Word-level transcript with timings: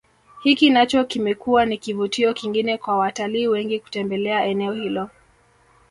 Hiki 0.43 0.69
nacho 0.69 1.03
kimekuwa 1.05 1.65
ni 1.65 1.77
kivutio 1.77 2.33
kingine 2.33 2.77
kwa 2.77 2.97
watalii 2.97 3.47
wengi 3.47 3.79
kutembelea 3.79 4.45
eneo 4.45 4.73
hilo 4.73 5.09